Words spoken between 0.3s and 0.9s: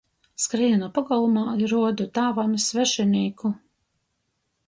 Skrīnu